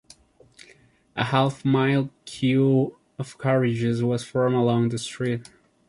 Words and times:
A 1.15 1.25
half-mile 1.25 2.09
queue 2.25 2.97
of 3.19 3.37
carriages 3.37 4.01
was 4.03 4.23
formed 4.23 4.55
along 4.55 4.89
the 4.89 4.97
street. 4.97 5.47